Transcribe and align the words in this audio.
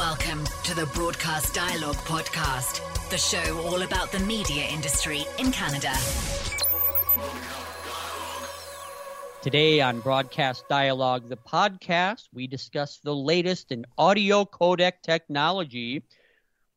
Welcome 0.00 0.46
to 0.64 0.74
the 0.74 0.86
Broadcast 0.94 1.52
Dialogue 1.52 1.96
Podcast, 1.96 2.80
the 3.10 3.18
show 3.18 3.58
all 3.66 3.82
about 3.82 4.10
the 4.10 4.18
media 4.20 4.64
industry 4.64 5.26
in 5.38 5.52
Canada. 5.52 5.92
Today 9.42 9.82
on 9.82 10.00
Broadcast 10.00 10.66
Dialogue, 10.70 11.28
the 11.28 11.36
podcast, 11.36 12.28
we 12.32 12.46
discuss 12.46 12.96
the 13.04 13.14
latest 13.14 13.72
in 13.72 13.84
audio 13.98 14.46
codec 14.46 15.02
technology 15.02 16.02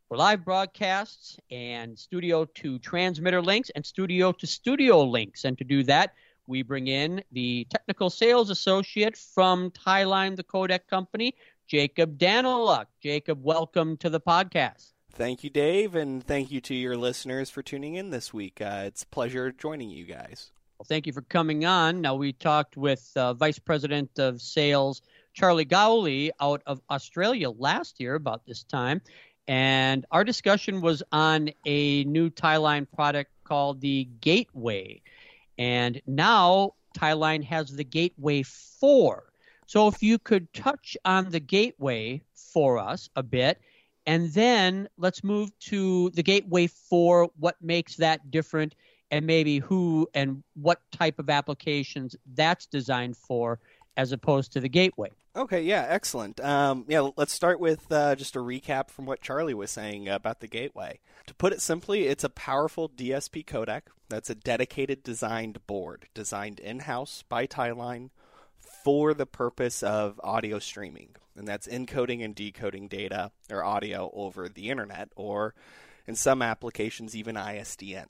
for 0.10 0.18
live 0.18 0.44
broadcasts 0.44 1.40
and 1.50 1.98
studio 1.98 2.44
to 2.56 2.78
transmitter 2.80 3.42
links 3.42 3.72
and 3.74 3.86
studio 3.86 4.34
to 4.34 4.46
studio 4.46 5.02
links. 5.02 5.46
And 5.46 5.58
to 5.60 5.64
do 5.64 5.84
that, 5.84 6.14
we 6.46 6.62
bring 6.62 6.88
in 6.88 7.24
the 7.32 7.66
technical 7.70 8.10
sales 8.10 8.50
associate 8.50 9.16
from 9.16 9.72
Tieline, 9.72 10.36
the 10.36 10.44
codec 10.44 10.88
company, 10.90 11.36
Jacob 11.68 12.18
Daniluck. 12.18 12.86
Jacob, 13.02 13.44
welcome 13.44 13.98
to 13.98 14.10
the 14.10 14.20
podcast. 14.20 14.94
Thank 15.12 15.44
you, 15.44 15.50
Dave, 15.50 15.96
and 15.96 16.24
thank 16.24 16.52
you 16.52 16.60
to 16.62 16.74
your 16.74 16.98
listeners 16.98 17.50
for 17.50 17.62
tuning 17.62 17.96
in 17.96 18.10
this 18.10 18.34
week. 18.34 18.62
Uh, 18.62 18.84
it's 18.86 19.04
a 19.04 19.08
pleasure 19.08 19.52
joining 19.52 19.90
you 19.90 20.06
guys. 20.06 20.52
Well, 20.78 20.86
thank 20.90 21.06
you 21.06 21.14
for 21.14 21.22
coming 21.22 21.66
on. 21.66 22.02
Now, 22.02 22.16
we 22.16 22.34
talked 22.34 22.78
with 22.78 23.12
uh, 23.16 23.34
Vice 23.36 23.60
President 23.60 24.18
of 24.18 24.42
Sales 24.42 25.04
Charlie 25.34 25.66
Gawley 25.66 26.32
out 26.40 26.64
of 26.66 26.82
Australia 26.90 27.52
last 27.52 28.00
year 28.00 28.16
about 28.16 28.46
this 28.46 28.64
time, 28.64 29.02
and 29.48 30.06
our 30.12 30.24
discussion 30.24 30.82
was 30.82 31.04
on 31.12 31.52
a 31.66 32.04
new 32.06 32.30
Tieline 32.30 32.88
product 32.92 33.32
called 33.44 33.82
the 33.82 34.06
Gateway. 34.20 35.02
And 35.58 36.02
now 36.08 36.74
Tieline 36.98 37.44
has 37.44 37.70
the 37.70 37.84
Gateway 37.84 38.44
4. 38.44 39.33
So 39.66 39.88
if 39.88 40.02
you 40.04 40.20
could 40.20 40.52
touch 40.54 40.98
on 41.06 41.30
the 41.30 41.40
Gateway 41.40 42.22
for 42.36 42.78
us 42.78 43.10
a 43.16 43.24
bit, 43.24 43.60
and 44.06 44.32
then 44.34 44.90
let's 44.98 45.24
move 45.24 45.58
to 45.60 46.10
the 46.12 46.24
Gateway 46.24 46.68
4 46.68 47.30
what 47.38 47.56
makes 47.62 47.96
that 47.98 48.32
different, 48.32 48.76
and 49.12 49.26
maybe 49.26 49.60
who 49.60 50.08
and 50.14 50.44
what 50.56 50.82
type 50.92 51.20
of 51.20 51.30
applications 51.30 52.16
that's 52.34 52.66
designed 52.66 53.16
for 53.16 53.60
as 53.96 54.12
opposed 54.12 54.54
to 54.54 54.60
the 54.60 54.70
Gateway. 54.70 55.10
Okay, 55.36 55.64
yeah, 55.64 55.86
excellent. 55.90 56.40
Um, 56.42 56.86
yeah, 56.88 57.10
let's 57.18 57.34
start 57.34 57.60
with 57.60 57.92
uh, 57.92 58.16
just 58.16 58.36
a 58.36 58.40
recap 58.40 58.92
from 58.92 59.08
what 59.08 59.22
Charlie 59.22 59.56
was 59.56 59.72
saying 59.72 60.08
about 60.08 60.42
the 60.42 60.48
gateway. 60.48 61.00
To 61.26 61.34
put 61.34 61.54
it 61.54 61.62
simply, 61.62 62.06
it's 62.06 62.24
a 62.24 62.30
powerful 62.30 62.88
DSP 62.88 63.44
codec 63.44 63.84
that's 64.10 64.30
a 64.30 64.36
dedicated 64.36 65.02
designed 65.02 65.66
board, 65.66 66.06
designed 66.14 66.60
in 66.60 66.80
house 66.80 67.24
by 67.28 67.48
Tieline 67.48 68.12
for 68.84 69.14
the 69.14 69.26
purpose 69.26 69.82
of 69.84 70.20
audio 70.24 70.60
streaming. 70.60 71.10
And 71.36 71.48
that's 71.48 71.68
encoding 71.68 72.24
and 72.24 72.36
decoding 72.36 72.88
data 72.88 73.32
or 73.50 73.64
audio 73.64 74.12
over 74.14 74.48
the 74.48 74.70
internet, 74.70 75.10
or 75.16 75.56
in 76.06 76.16
some 76.16 76.42
applications, 76.42 77.16
even 77.16 77.36
ISDN. 77.36 78.08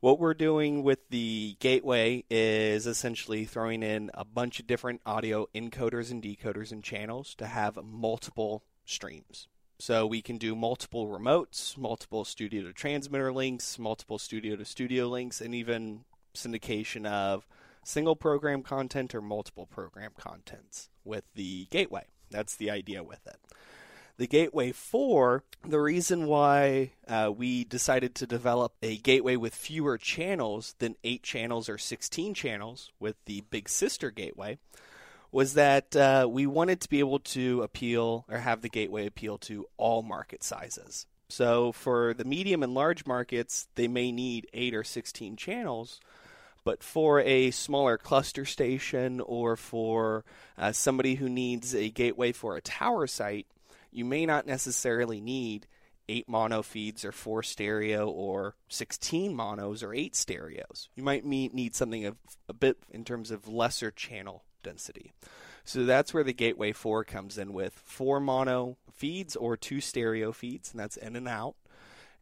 What 0.00 0.18
we're 0.18 0.34
doing 0.34 0.82
with 0.82 1.08
the 1.10 1.56
gateway 1.60 2.24
is 2.28 2.88
essentially 2.88 3.44
throwing 3.44 3.84
in 3.84 4.10
a 4.14 4.24
bunch 4.24 4.58
of 4.58 4.66
different 4.66 5.00
audio 5.06 5.46
encoders 5.54 6.10
and 6.10 6.20
decoders 6.20 6.72
and 6.72 6.82
channels 6.82 7.36
to 7.36 7.46
have 7.46 7.78
multiple 7.84 8.64
streams. 8.84 9.46
So 9.78 10.04
we 10.06 10.20
can 10.20 10.38
do 10.38 10.56
multiple 10.56 11.06
remotes, 11.06 11.78
multiple 11.78 12.24
studio 12.24 12.62
to 12.64 12.72
transmitter 12.72 13.32
links, 13.32 13.78
multiple 13.78 14.18
studio 14.18 14.56
to 14.56 14.64
studio 14.64 15.06
links, 15.06 15.40
and 15.40 15.54
even 15.54 16.04
syndication 16.34 17.06
of 17.06 17.46
single 17.84 18.16
program 18.16 18.62
content 18.62 19.14
or 19.14 19.20
multiple 19.20 19.66
program 19.66 20.12
contents 20.16 20.88
with 21.04 21.24
the 21.34 21.66
gateway. 21.70 22.04
That's 22.30 22.56
the 22.56 22.70
idea 22.70 23.02
with 23.02 23.26
it. 23.26 23.36
The 24.18 24.26
Gateway 24.26 24.72
4, 24.72 25.42
the 25.66 25.80
reason 25.80 26.26
why 26.26 26.92
uh, 27.08 27.32
we 27.34 27.64
decided 27.64 28.14
to 28.16 28.26
develop 28.26 28.74
a 28.82 28.98
gateway 28.98 29.36
with 29.36 29.54
fewer 29.54 29.96
channels 29.96 30.74
than 30.78 30.96
8 31.02 31.22
channels 31.22 31.68
or 31.68 31.78
16 31.78 32.34
channels 32.34 32.92
with 33.00 33.16
the 33.24 33.42
Big 33.50 33.68
Sister 33.68 34.10
Gateway 34.10 34.58
was 35.32 35.54
that 35.54 35.96
uh, 35.96 36.28
we 36.30 36.46
wanted 36.46 36.80
to 36.82 36.90
be 36.90 36.98
able 36.98 37.20
to 37.20 37.62
appeal 37.62 38.26
or 38.28 38.38
have 38.38 38.60
the 38.60 38.68
gateway 38.68 39.06
appeal 39.06 39.38
to 39.38 39.66
all 39.78 40.02
market 40.02 40.44
sizes. 40.44 41.06
So 41.30 41.72
for 41.72 42.12
the 42.12 42.26
medium 42.26 42.62
and 42.62 42.74
large 42.74 43.06
markets, 43.06 43.66
they 43.74 43.88
may 43.88 44.12
need 44.12 44.46
8 44.52 44.74
or 44.74 44.84
16 44.84 45.36
channels. 45.36 46.00
But 46.64 46.82
for 46.82 47.20
a 47.20 47.50
smaller 47.50 47.98
cluster 47.98 48.44
station 48.44 49.20
or 49.20 49.56
for 49.56 50.24
uh, 50.56 50.72
somebody 50.72 51.16
who 51.16 51.28
needs 51.28 51.74
a 51.74 51.90
gateway 51.90 52.32
for 52.32 52.56
a 52.56 52.62
tower 52.62 53.06
site, 53.06 53.46
you 53.90 54.04
may 54.04 54.26
not 54.26 54.46
necessarily 54.46 55.20
need 55.20 55.66
eight 56.08 56.28
mono 56.28 56.62
feeds 56.62 57.04
or 57.04 57.12
four 57.12 57.42
stereo 57.42 58.08
or 58.08 58.54
16 58.68 59.34
monos 59.34 59.82
or 59.82 59.94
eight 59.94 60.14
stereos. 60.14 60.88
You 60.94 61.02
might 61.02 61.24
need 61.24 61.74
something 61.74 62.04
of 62.04 62.16
a 62.48 62.52
bit 62.52 62.78
in 62.90 63.04
terms 63.04 63.30
of 63.30 63.48
lesser 63.48 63.90
channel 63.90 64.44
density. 64.62 65.12
So 65.64 65.84
that's 65.84 66.12
where 66.12 66.24
the 66.24 66.32
Gateway 66.32 66.72
4 66.72 67.04
comes 67.04 67.38
in 67.38 67.52
with 67.52 67.74
four 67.84 68.20
mono 68.20 68.76
feeds 68.92 69.36
or 69.36 69.56
two 69.56 69.80
stereo 69.80 70.32
feeds, 70.32 70.72
and 70.72 70.80
that's 70.80 70.96
in 70.96 71.16
and 71.16 71.28
out. 71.28 71.54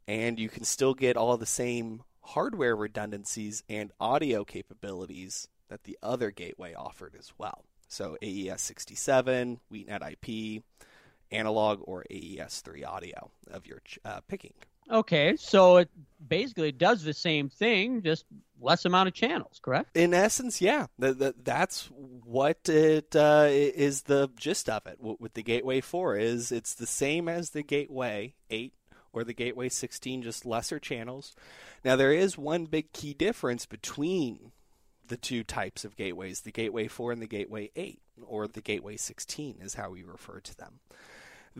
And 0.07 0.39
you 0.39 0.49
can 0.49 0.65
still 0.65 0.95
get 0.95 1.17
all 1.17 1.37
the 1.37 1.47
same 1.47 2.03
hardware 2.31 2.77
redundancies 2.77 3.63
and 3.69 3.91
audio 4.01 4.45
capabilities 4.45 5.49
that 5.69 5.85
the 5.85 5.99
other 6.03 6.31
gateway 6.31 6.75
offered 6.75 7.15
as 7.19 7.33
well. 7.39 7.65
So 7.89 8.17
AES 8.23 8.61
67, 8.63 9.59
WheatNet 9.73 10.13
IP, 10.13 10.63
analog 11.33 11.81
or 11.85 12.05
AES3 12.11 12.87
audio 12.87 13.31
of 13.51 13.67
your 13.67 13.83
uh, 14.05 14.21
picking. 14.29 14.53
Okay, 14.91 15.37
so 15.37 15.79
it 15.79 15.89
basically 16.29 16.73
does 16.73 17.05
the 17.05 17.15
same 17.15 17.49
thing, 17.49 18.03
just 18.03 18.25
less 18.61 18.85
amount 18.85 19.09
of 19.09 19.15
channels, 19.15 19.61
correct? 19.63 19.97
In 19.97 20.15
essence, 20.15 20.61
yeah. 20.61 20.87
The, 20.99 21.15
the, 21.15 21.35
that's 21.43 21.89
what 22.25 22.69
it 22.69 23.15
uh, 23.15 23.47
is. 23.49 24.03
The 24.03 24.31
gist 24.37 24.69
of 24.69 24.87
it 24.87 24.99
with 25.01 25.35
the 25.35 25.43
Gateway 25.43 25.81
Four 25.81 26.17
is 26.17 26.51
it's 26.51 26.75
the 26.75 26.87
same 26.87 27.29
as 27.29 27.51
the 27.51 27.63
Gateway 27.63 28.35
Eight 28.51 28.75
or 29.13 29.25
the 29.25 29.35
Gateway 29.35 29.69
16, 29.69 30.23
just 30.23 30.47
lesser 30.47 30.79
channels. 30.79 31.35
Now 31.85 31.97
there 31.97 32.13
is 32.13 32.39
one 32.39 32.67
big 32.67 32.93
key 32.93 33.15
difference 33.15 33.67
between 33.67 34.53
the 35.07 35.17
two 35.17 35.43
types 35.43 35.85
of 35.85 35.97
gateways: 35.97 36.41
the 36.41 36.53
Gateway 36.53 36.87
Four 36.89 37.13
and 37.13 37.21
the 37.21 37.27
Gateway 37.27 37.71
Eight, 37.77 38.01
or 38.23 38.47
the 38.47 38.61
Gateway 38.61 38.97
16 38.97 39.57
is 39.61 39.75
how 39.75 39.91
we 39.91 40.03
refer 40.03 40.41
to 40.41 40.57
them. 40.57 40.81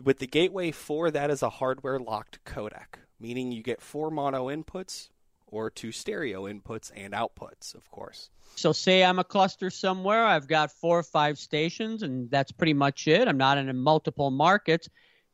With 0.01 0.19
the 0.19 0.27
Gateway 0.27 0.71
4, 0.71 1.11
that 1.11 1.29
is 1.29 1.43
a 1.43 1.49
hardware 1.49 1.99
locked 1.99 2.43
codec, 2.45 2.99
meaning 3.19 3.51
you 3.51 3.61
get 3.61 3.81
four 3.81 4.09
mono 4.09 4.47
inputs 4.47 5.09
or 5.47 5.69
two 5.69 5.91
stereo 5.91 6.43
inputs 6.43 6.91
and 6.95 7.13
outputs, 7.13 7.75
of 7.75 7.91
course. 7.91 8.29
So, 8.55 8.71
say 8.71 9.03
I'm 9.03 9.19
a 9.19 9.23
cluster 9.23 9.69
somewhere, 9.69 10.25
I've 10.25 10.47
got 10.47 10.71
four 10.71 10.99
or 10.99 11.03
five 11.03 11.37
stations, 11.37 12.03
and 12.03 12.31
that's 12.31 12.51
pretty 12.51 12.73
much 12.73 13.07
it. 13.07 13.27
I'm 13.27 13.37
not 13.37 13.57
in 13.57 13.77
multiple 13.77 14.31
markets. 14.31 14.89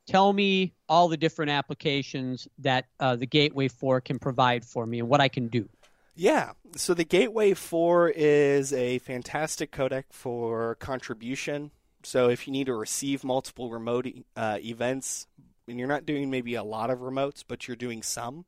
Tell 0.08 0.32
me 0.34 0.74
all 0.90 1.08
the 1.08 1.18
different 1.18 1.52
applications 1.52 2.48
that 2.60 2.86
uh, 3.00 3.16
the 3.16 3.28
Gateway 3.28 3.68
4 3.68 4.02
can 4.02 4.20
provide 4.20 4.66
for 4.66 4.86
me 4.86 5.00
and 5.00 5.10
what 5.10 5.22
I 5.22 5.28
can 5.28 5.48
do. 5.48 5.70
Yeah. 6.16 6.54
So 6.76 6.94
the 6.94 7.04
Gateway 7.04 7.54
4 7.54 8.14
is 8.16 8.74
a 8.74 9.00
fantastic 9.00 9.72
codec 9.72 10.06
for 10.12 10.76
contribution 10.76 11.72
so 12.08 12.30
if 12.30 12.48
you 12.48 12.54
need 12.54 12.68
to 12.68 12.74
receive 12.74 13.26
multiple 13.26 13.70
remote 13.70 14.08
uh, 14.38 14.60
events, 14.62 15.28
and 15.68 15.78
you're 15.78 15.90
not 15.90 16.06
doing 16.06 16.30
maybe 16.30 16.56
a 16.56 16.64
lot 16.64 16.90
of 16.90 17.00
remotes, 17.00 17.44
but 17.46 17.68
you're 17.68 17.76
doing 17.76 18.02
some, 18.02 18.46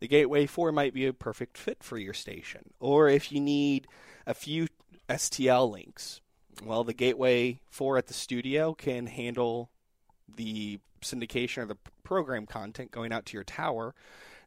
the 0.00 0.08
Gateway 0.08 0.46
4 0.46 0.72
might 0.72 0.94
be 0.94 1.04
a 1.04 1.12
perfect 1.12 1.58
fit 1.58 1.82
for 1.82 1.98
your 1.98 2.14
station. 2.14 2.70
Or 2.80 3.10
if 3.10 3.30
you 3.30 3.38
need 3.38 3.86
a 4.26 4.32
few 4.32 4.66
STL 5.10 5.70
links, 5.70 6.22
well, 6.64 6.84
the 6.84 6.94
Gateway 6.94 7.60
4 7.70 7.98
at 7.98 8.06
the 8.06 8.14
studio 8.14 8.72
can 8.72 9.04
handle 9.06 9.70
the 10.34 10.78
syndication 11.02 11.62
of 11.62 11.68
the 11.68 11.76
program 12.04 12.46
content 12.46 12.90
going 12.90 13.12
out 13.12 13.26
to 13.26 13.36
your 13.36 13.44
tower. 13.44 13.94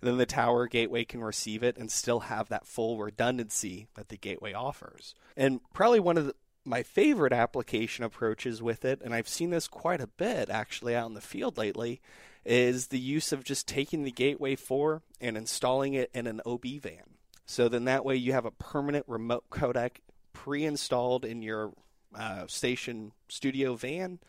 And 0.02 0.10
then 0.10 0.18
the 0.18 0.26
tower 0.26 0.68
gateway 0.68 1.06
can 1.06 1.24
receive 1.24 1.64
it 1.64 1.78
and 1.78 1.90
still 1.90 2.22
have 2.22 2.50
that 2.50 2.68
full 2.68 2.98
redundancy 2.98 3.88
that 3.96 4.10
the 4.10 4.18
gateway 4.18 4.54
offers. 4.54 5.16
And 5.36 5.62
probably 5.74 6.00
one 6.00 6.18
of 6.18 6.28
the 6.28 6.36
my 6.66 6.82
favorite 6.82 7.32
application 7.32 8.04
approaches 8.04 8.62
with 8.62 8.84
it, 8.84 9.00
and 9.04 9.14
I've 9.14 9.30
seen 9.30 9.52
this 9.52 9.68
quite 9.68 10.02
a 10.02 10.08
bit 10.08 10.50
actually 10.50 10.96
out 10.96 11.08
in 11.08 11.14
the 11.14 11.22
field 11.22 11.58
lately, 11.58 12.02
is 12.44 12.88
the 12.88 13.00
use 13.00 13.32
of 13.32 13.44
just 13.44 13.68
taking 13.68 14.04
the 14.04 14.12
Gateway 14.12 14.56
4 14.56 15.02
and 15.22 15.38
installing 15.38 15.94
it 15.94 16.10
in 16.14 16.28
an 16.28 16.42
OB 16.46 16.66
van. 16.82 17.18
So 17.46 17.70
then 17.70 17.86
that 17.86 18.04
way 18.04 18.16
you 18.16 18.34
have 18.34 18.46
a 18.46 18.52
permanent 18.52 19.06
remote 19.08 19.46
codec 19.52 19.98
pre 20.34 20.66
installed 20.66 21.24
in 21.24 21.42
your 21.42 21.74
uh, 22.16 22.48
station 22.48 23.12
studio 23.30 23.76
van. 23.76 24.20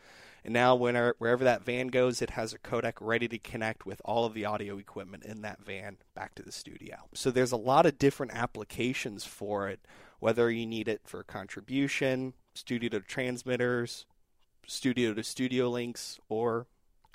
And 0.46 0.52
now, 0.52 0.76
whenever, 0.76 1.16
wherever 1.18 1.42
that 1.42 1.64
van 1.64 1.88
goes, 1.88 2.22
it 2.22 2.30
has 2.30 2.54
a 2.54 2.58
codec 2.58 2.94
ready 3.00 3.26
to 3.26 3.36
connect 3.36 3.84
with 3.84 4.00
all 4.04 4.24
of 4.24 4.32
the 4.32 4.44
audio 4.44 4.78
equipment 4.78 5.24
in 5.24 5.42
that 5.42 5.60
van 5.60 5.96
back 6.14 6.36
to 6.36 6.42
the 6.44 6.52
studio. 6.52 7.08
So 7.14 7.32
there's 7.32 7.50
a 7.50 7.56
lot 7.56 7.84
of 7.84 7.98
different 7.98 8.32
applications 8.32 9.24
for 9.24 9.68
it 9.68 9.80
whether 10.20 10.50
you 10.50 10.64
need 10.64 10.88
it 10.88 11.02
for 11.04 11.22
contribution, 11.24 12.32
studio 12.54 12.88
to 12.90 13.00
transmitters, 13.00 14.06
studio 14.66 15.12
to 15.14 15.22
studio 15.22 15.68
links, 15.68 16.18
or 16.28 16.68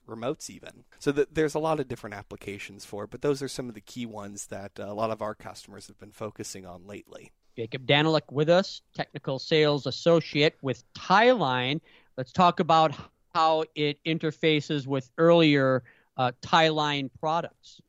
remotes 0.07 0.49
even. 0.49 0.83
So 0.99 1.11
th- 1.11 1.29
there's 1.31 1.55
a 1.55 1.59
lot 1.59 1.79
of 1.79 1.87
different 1.87 2.15
applications 2.15 2.85
for 2.85 3.05
it, 3.05 3.11
but 3.11 3.21
those 3.21 3.41
are 3.41 3.47
some 3.47 3.69
of 3.69 3.75
the 3.75 3.81
key 3.81 4.05
ones 4.05 4.47
that 4.47 4.79
uh, 4.79 4.83
a 4.83 4.93
lot 4.93 5.09
of 5.09 5.21
our 5.21 5.35
customers 5.35 5.87
have 5.87 5.97
been 5.97 6.11
focusing 6.11 6.65
on 6.65 6.85
lately. 6.85 7.31
Jacob 7.55 7.87
Daniluck 7.87 8.31
with 8.31 8.49
us, 8.49 8.81
technical 8.93 9.39
sales 9.39 9.85
associate 9.85 10.55
with 10.61 10.83
Tieline. 10.93 11.81
Let's 12.17 12.31
talk 12.31 12.59
about 12.59 12.93
how 13.33 13.65
it 13.75 13.99
interfaces 14.05 14.85
with 14.87 15.09
earlier 15.17 15.83
uh, 16.17 16.31
Tieline 16.41 17.09
products. 17.19 17.81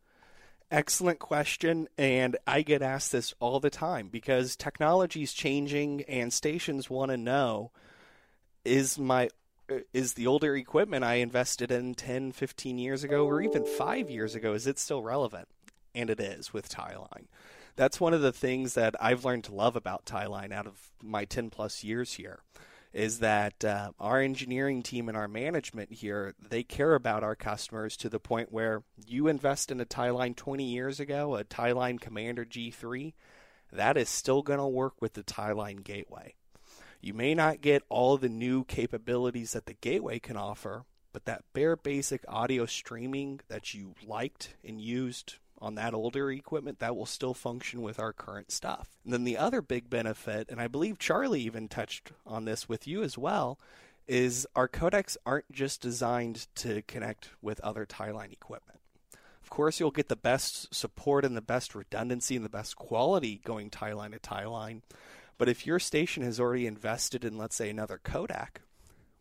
Excellent 0.71 1.19
question, 1.19 1.87
and 1.99 2.37
I 2.47 2.63
get 2.63 2.81
asked 2.81 3.13
this 3.13 3.35
all 3.41 3.61
the 3.61 3.69
time 3.69 4.09
because 4.09 4.57
technology 4.57 5.23
is 5.23 5.35
changing, 5.35 6.03
and 6.03 6.33
stations 6.33 6.89
want 6.89 7.11
to 7.11 7.19
know: 7.19 7.73
is 8.65 8.99
my 8.99 9.29
is 9.93 10.15
the 10.15 10.27
older 10.27 10.57
equipment 10.57 11.05
I 11.05 11.15
invested 11.15 11.71
in 11.71 11.95
10, 11.95 12.33
15 12.33 12.79
years 12.79 13.05
ago, 13.05 13.27
or 13.27 13.41
even 13.41 13.65
five 13.65 14.11
years 14.11 14.35
ago, 14.35 14.55
is 14.55 14.67
it 14.67 14.79
still 14.79 15.03
relevant? 15.03 15.49
And 15.95 16.11
it 16.11 16.21
is 16.21 16.53
with 16.53 16.69
Tieline. 16.69 17.27
That's 17.77 18.01
one 18.01 18.15
of 18.15 18.21
the 18.21 18.33
things 18.33 18.75
that 18.75 18.95
I've 19.01 19.25
learned 19.25 19.45
to 19.45 19.55
love 19.55 19.77
about 19.77 20.05
Tieline 20.05 20.53
out 20.53 20.67
of 20.67 20.91
my 21.03 21.25
10 21.25 21.51
plus 21.51 21.85
years 21.85 22.15
here 22.15 22.41
is 22.93 23.21
that 23.21 23.65
uh, 23.65 23.91
our 23.99 24.21
engineering 24.21 24.83
team 24.83 25.09
and 25.09 25.17
our 25.17 25.29
management 25.29 25.93
here 25.93 26.35
they 26.51 26.63
care 26.63 26.95
about 26.95 27.23
our 27.23 27.35
customers 27.35 27.97
to 27.97 28.09
the 28.09 28.21
point 28.21 28.53
where 28.53 28.83
you 29.07 29.29
invest 29.29 29.71
in 29.71 29.81
a 29.81 29.87
Tieline 29.87 30.37
20 30.37 30.65
years 30.65 31.01
ago, 31.01 31.37
a 31.37 31.45
Tieline 31.45 32.01
Commander 32.01 32.45
G3, 32.45 33.15
that 33.73 33.97
is 33.97 34.09
still 34.09 34.43
going 34.43 34.59
to 34.59 34.67
work 34.67 35.01
with 35.01 35.15
the 35.15 35.23
Tieline 35.23 35.83
Gateway. 35.83 36.35
You 37.01 37.15
may 37.15 37.35
not 37.35 37.63
get 37.63 37.83
all 37.89 38.17
the 38.17 38.29
new 38.29 38.65
capabilities 38.65 39.53
that 39.53 39.67
the 39.67 39.75
Gateway 39.75 40.19
can 40.19 40.37
offer, 40.37 40.85
but 41.13 41.25
that 41.25 41.45
bare 41.53 41.77
basic 41.77 42.25
audio 42.29 42.67
streaming 42.67 43.41
that 43.49 43.75
you 43.75 43.95
liked 44.07 44.55
and 44.65 44.81
used 44.81 45.37
on 45.63 45.77
that 45.77 45.95
older 45.95 46.31
equipment, 46.31 46.81
that 46.81 46.97
will 46.97 47.07
still 47.07 47.33
function 47.33 47.81
with 47.81 47.99
our 47.99 48.13
current 48.13 48.51
stuff. 48.51 48.89
And 49.05 49.13
then 49.13 49.25
the 49.25 49.39
other 49.39 49.63
big 49.63 49.89
benefit, 49.89 50.51
and 50.51 50.61
I 50.61 50.67
believe 50.67 50.99
Charlie 50.99 51.41
even 51.43 51.69
touched 51.69 52.11
on 52.27 52.45
this 52.45 52.69
with 52.69 52.87
you 52.87 53.03
as 53.03 53.17
well, 53.17 53.59
is 54.09 54.47
our 54.57 54.69
codecs 54.69 55.17
aren't 55.25 55.51
just 55.53 55.81
designed 55.81 56.49
to 56.57 56.83
connect 56.83 57.31
with 57.41 57.61
other 57.61 57.87
Tieline 57.87 58.33
equipment. 58.33 58.81
Of 59.43 59.51
course, 59.51 59.79
you'll 59.79 59.93
get 59.93 60.09
the 60.09 60.17
best 60.17 60.75
support 60.75 61.25
and 61.25 61.37
the 61.37 61.41
best 61.41 61.75
redundancy 61.75 62.35
and 62.35 62.45
the 62.45 62.51
best 62.51 62.75
quality 62.77 63.41
going 63.45 63.71
Tieline 63.71 64.13
to 64.13 64.19
Tieline. 64.19 64.83
But 65.39 65.49
if 65.49 65.67
your 65.67 65.79
station 65.79 66.23
has 66.25 66.41
already 66.41 66.67
invested 66.67 67.25
in, 67.25 67.39
let's 67.39 67.57
say, 67.57 67.71
another 67.71 68.01
codec, 68.03 68.61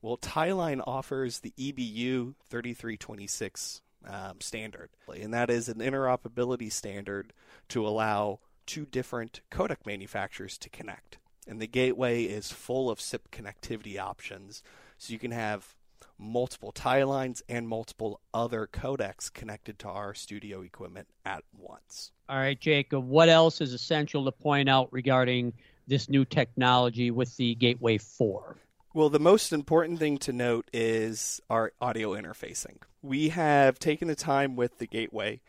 well, 0.01 0.17
Tieline 0.17 0.81
offers 0.85 1.39
the 1.39 1.53
EBU 1.59 2.33
3326 2.49 3.81
um, 4.07 4.41
standard, 4.41 4.89
and 5.13 5.33
that 5.33 5.49
is 5.49 5.69
an 5.69 5.79
interoperability 5.79 6.71
standard 6.71 7.33
to 7.69 7.87
allow 7.87 8.39
two 8.65 8.85
different 8.85 9.41
codec 9.51 9.85
manufacturers 9.85 10.57
to 10.59 10.69
connect. 10.69 11.17
And 11.47 11.59
the 11.59 11.67
gateway 11.67 12.23
is 12.23 12.51
full 12.51 12.89
of 12.89 13.01
SIP 13.01 13.31
connectivity 13.31 13.99
options, 13.99 14.63
so 14.97 15.11
you 15.11 15.19
can 15.19 15.31
have 15.31 15.75
multiple 16.21 16.71
Tielines 16.71 17.41
and 17.49 17.67
multiple 17.67 18.21
other 18.33 18.69
codecs 18.71 19.33
connected 19.33 19.79
to 19.79 19.89
our 19.89 20.13
studio 20.13 20.61
equipment 20.61 21.07
at 21.25 21.43
once. 21.57 22.11
All 22.29 22.37
right, 22.37 22.59
Jacob, 22.59 23.07
what 23.07 23.27
else 23.27 23.59
is 23.59 23.73
essential 23.73 24.23
to 24.25 24.31
point 24.31 24.69
out 24.69 24.87
regarding 24.91 25.53
this 25.87 26.09
new 26.09 26.23
technology 26.23 27.11
with 27.11 27.35
the 27.37 27.55
Gateway 27.55 27.97
4? 27.97 28.55
Well, 28.93 29.09
the 29.09 29.19
most 29.19 29.53
important 29.53 29.99
thing 29.99 30.17
to 30.17 30.33
note 30.33 30.67
is 30.73 31.41
our 31.49 31.71
audio 31.79 32.09
interfacing. 32.09 32.75
We 33.01 33.29
have 33.29 33.79
taken 33.79 34.09
the 34.09 34.15
time 34.15 34.57
with 34.57 34.79
the 34.79 34.85
gateway 34.85 35.39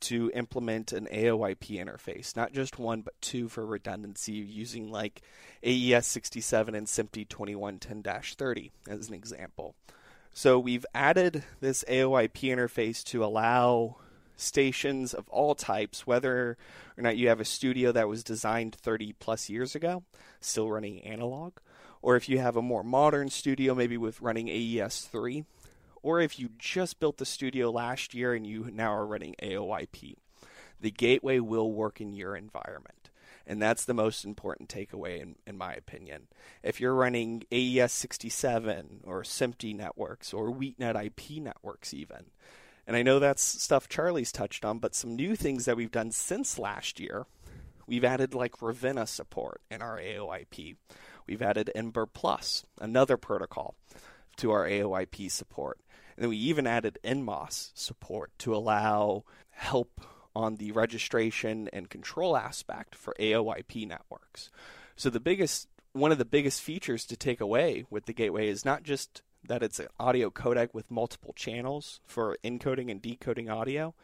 to 0.00 0.30
implement 0.34 0.92
an 0.92 1.08
AOIP 1.10 1.82
interface, 1.82 2.36
not 2.36 2.52
just 2.52 2.78
one, 2.78 3.00
but 3.00 3.18
two 3.22 3.48
for 3.48 3.64
redundancy, 3.64 4.32
using 4.32 4.92
like 4.92 5.22
AES 5.64 6.06
67 6.08 6.74
and 6.74 6.86
SMPTE 6.86 7.26
2110 7.30 8.02
30 8.36 8.70
as 8.86 9.08
an 9.08 9.14
example. 9.14 9.74
So 10.34 10.58
we've 10.58 10.84
added 10.94 11.42
this 11.60 11.82
AOIP 11.88 12.54
interface 12.54 13.02
to 13.04 13.24
allow 13.24 13.96
stations 14.36 15.14
of 15.14 15.26
all 15.30 15.54
types, 15.54 16.06
whether 16.06 16.58
or 16.98 17.02
not 17.02 17.16
you 17.16 17.28
have 17.28 17.40
a 17.40 17.46
studio 17.46 17.92
that 17.92 18.08
was 18.08 18.22
designed 18.22 18.74
30 18.74 19.14
plus 19.14 19.48
years 19.48 19.74
ago, 19.74 20.02
still 20.42 20.70
running 20.70 21.00
analog, 21.00 21.54
or 22.02 22.16
if 22.16 22.28
you 22.28 22.38
have 22.38 22.56
a 22.56 22.62
more 22.62 22.82
modern 22.82 23.28
studio, 23.30 23.74
maybe 23.74 23.96
with 23.96 24.20
running 24.20 24.48
AES 24.48 25.02
3, 25.02 25.44
or 26.02 26.20
if 26.20 26.38
you 26.38 26.50
just 26.58 27.00
built 27.00 27.18
the 27.18 27.26
studio 27.26 27.70
last 27.70 28.14
year 28.14 28.34
and 28.34 28.46
you 28.46 28.68
now 28.72 28.92
are 28.94 29.06
running 29.06 29.34
AOIP. 29.42 30.14
The 30.80 30.90
gateway 30.90 31.40
will 31.40 31.72
work 31.72 32.00
in 32.00 32.12
your 32.12 32.36
environment. 32.36 33.10
And 33.46 33.60
that's 33.60 33.84
the 33.84 33.94
most 33.94 34.24
important 34.24 34.68
takeaway, 34.68 35.20
in, 35.20 35.34
in 35.46 35.58
my 35.58 35.72
opinion. 35.72 36.28
If 36.62 36.80
you're 36.80 36.94
running 36.94 37.42
AES 37.50 37.92
67 37.92 39.00
or 39.04 39.22
SMPTE 39.22 39.76
networks 39.76 40.32
or 40.32 40.52
WheatNet 40.54 41.04
IP 41.06 41.42
networks, 41.42 41.92
even, 41.92 42.26
and 42.86 42.96
I 42.96 43.02
know 43.02 43.18
that's 43.18 43.42
stuff 43.42 43.88
Charlie's 43.88 44.32
touched 44.32 44.64
on, 44.64 44.78
but 44.78 44.94
some 44.94 45.16
new 45.16 45.36
things 45.36 45.64
that 45.64 45.76
we've 45.76 45.90
done 45.90 46.12
since 46.12 46.58
last 46.58 47.00
year, 47.00 47.26
we've 47.86 48.04
added 48.04 48.34
like 48.34 48.62
Ravenna 48.62 49.06
support 49.06 49.60
in 49.70 49.82
our 49.82 49.98
AOIP. 49.98 50.76
We've 51.26 51.42
added 51.42 51.70
Ember 51.74 52.06
Plus, 52.06 52.64
another 52.80 53.16
protocol, 53.16 53.74
to 54.36 54.50
our 54.50 54.66
AOIP 54.66 55.30
support. 55.30 55.78
And 56.16 56.24
then 56.24 56.30
we 56.30 56.36
even 56.36 56.66
added 56.66 56.98
NMOS 57.04 57.70
support 57.74 58.32
to 58.38 58.54
allow 58.54 59.24
help 59.50 60.00
on 60.34 60.56
the 60.56 60.72
registration 60.72 61.68
and 61.72 61.90
control 61.90 62.36
aspect 62.36 62.94
for 62.94 63.14
AOIP 63.18 63.86
networks. 63.86 64.50
So 64.96 65.10
the 65.10 65.20
biggest 65.20 65.68
one 65.92 66.12
of 66.12 66.18
the 66.18 66.24
biggest 66.24 66.60
features 66.60 67.04
to 67.06 67.16
take 67.16 67.40
away 67.40 67.84
with 67.90 68.06
the 68.06 68.12
gateway 68.12 68.48
is 68.48 68.64
not 68.64 68.82
just 68.82 69.22
that 69.46 69.62
it's 69.62 69.80
an 69.80 69.88
audio 69.98 70.30
codec 70.30 70.68
with 70.72 70.90
multiple 70.90 71.32
channels 71.34 72.00
for 72.04 72.36
encoding 72.44 72.90
and 72.90 73.02
decoding 73.02 73.48
audio, 73.48 73.94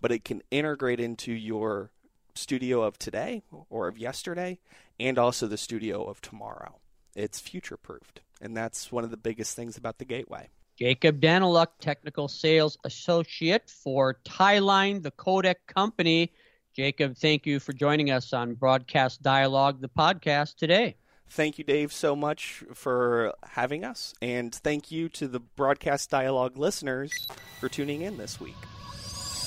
but 0.00 0.12
it 0.12 0.24
can 0.24 0.42
integrate 0.50 1.00
into 1.00 1.32
your 1.32 1.90
studio 2.34 2.82
of 2.82 2.98
today 2.98 3.42
or 3.70 3.88
of 3.88 3.98
yesterday 3.98 4.58
and 4.98 5.18
also 5.18 5.46
the 5.46 5.56
studio 5.56 6.04
of 6.04 6.20
tomorrow. 6.20 6.80
It's 7.14 7.40
future 7.40 7.76
proofed. 7.76 8.20
And 8.40 8.56
that's 8.56 8.90
one 8.90 9.04
of 9.04 9.10
the 9.10 9.16
biggest 9.16 9.56
things 9.56 9.76
about 9.76 9.98
the 9.98 10.04
gateway. 10.04 10.48
Jacob 10.76 11.20
Daniluck, 11.20 11.68
Technical 11.80 12.26
Sales 12.26 12.76
Associate 12.84 13.68
for 13.70 14.18
Tieline, 14.24 15.02
the 15.02 15.12
codec 15.12 15.54
company. 15.66 16.32
Jacob, 16.74 17.16
thank 17.16 17.46
you 17.46 17.60
for 17.60 17.72
joining 17.72 18.10
us 18.10 18.32
on 18.32 18.54
Broadcast 18.54 19.22
Dialogue, 19.22 19.80
the 19.80 19.88
podcast 19.88 20.56
today. 20.56 20.96
Thank 21.28 21.58
you, 21.58 21.64
Dave, 21.64 21.92
so 21.92 22.16
much 22.16 22.64
for 22.74 23.34
having 23.44 23.84
us. 23.84 24.14
And 24.20 24.52
thank 24.52 24.90
you 24.90 25.08
to 25.10 25.28
the 25.28 25.40
Broadcast 25.40 26.10
Dialogue 26.10 26.58
listeners 26.58 27.12
for 27.60 27.68
tuning 27.68 28.02
in 28.02 28.18
this 28.18 28.40
week. 28.40 28.56